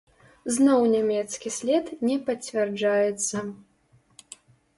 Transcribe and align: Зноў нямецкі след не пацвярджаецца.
Зноў 0.53 0.85
нямецкі 0.93 1.51
след 1.57 1.91
не 2.07 2.15
пацвярджаецца. 2.31 3.45